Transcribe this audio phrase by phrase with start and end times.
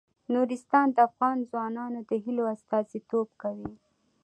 [0.33, 3.71] نورستان د افغان ځوانانو د هیلو استازیتوب کوي.